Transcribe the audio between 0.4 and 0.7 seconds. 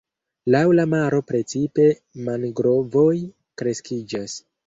Laŭ